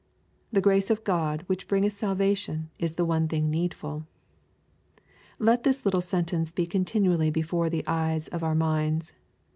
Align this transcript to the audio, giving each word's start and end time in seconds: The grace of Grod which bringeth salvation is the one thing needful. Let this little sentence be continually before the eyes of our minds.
The 0.51 0.61
grace 0.61 0.89
of 0.89 1.03
Grod 1.03 1.41
which 1.41 1.67
bringeth 1.67 1.93
salvation 1.93 2.71
is 2.79 2.95
the 2.95 3.05
one 3.05 3.27
thing 3.27 3.51
needful. 3.51 4.07
Let 5.37 5.61
this 5.61 5.85
little 5.85 6.01
sentence 6.01 6.51
be 6.51 6.65
continually 6.65 7.29
before 7.29 7.69
the 7.69 7.83
eyes 7.85 8.27
of 8.29 8.41
our 8.41 8.55
minds. 8.55 9.13